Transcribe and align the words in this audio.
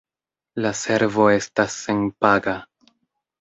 La 0.65 0.71
servo 0.79 1.27
estas 1.33 1.77
senpaga. 1.83 2.57